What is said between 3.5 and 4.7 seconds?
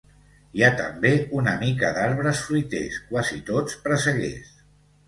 tots presseguers.